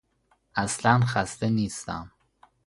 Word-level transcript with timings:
اصلا 0.55 1.05
خسته 1.05 1.49
نیستم. 1.49 2.11